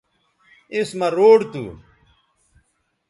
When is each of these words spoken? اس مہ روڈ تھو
اس 0.75 0.89
مہ 0.99 1.07
روڈ 1.17 1.39
تھو 1.51 1.65